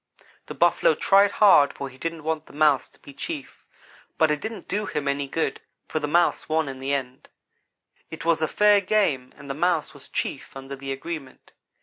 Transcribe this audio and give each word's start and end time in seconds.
The 0.47 0.55
Buffalo 0.55 0.95
tried 0.95 1.33
hard 1.33 1.73
for 1.73 1.87
he 1.87 1.99
didn't 1.99 2.23
want 2.23 2.47
the 2.47 2.53
Mouse 2.53 2.89
to 2.89 2.99
be 3.01 3.13
chief 3.13 3.63
but 4.17 4.31
it 4.31 4.41
didn't 4.41 4.67
do 4.67 4.87
him 4.87 5.07
any 5.07 5.27
good; 5.27 5.61
for 5.87 5.99
the 5.99 6.07
Mouse 6.07 6.49
won 6.49 6.67
in 6.67 6.79
the 6.79 6.91
end. 6.91 7.29
"It 8.09 8.25
was 8.25 8.41
a 8.41 8.47
fair 8.47 8.81
game 8.81 9.31
and 9.37 9.47
the 9.47 9.53
Mouse 9.53 9.93
was 9.93 10.09
chief 10.09 10.57
under 10.57 10.75
the 10.75 10.91
agreement. 10.91 11.51